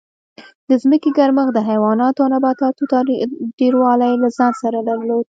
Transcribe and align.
د 0.69 0.71
ځمکې 0.83 1.09
ګرمښت 1.17 1.53
د 1.55 1.59
حیواناتو 1.69 2.19
او 2.23 2.29
نباتاتو 2.33 2.83
ډېروالی 3.59 4.13
له 4.23 4.27
ځان 4.37 4.51
سره 4.61 4.79
درلود 4.89 5.25